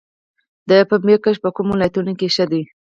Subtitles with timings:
[0.69, 2.61] د پنبې کښت په کومو ولایتونو کې ښه دی؟